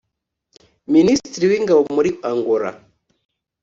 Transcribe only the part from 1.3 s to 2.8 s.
w’Ingabo muri Angola